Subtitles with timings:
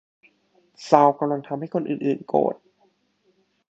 [0.87, 2.55] ซาลกำลังทำให้คนอื่น ๆ โกรธ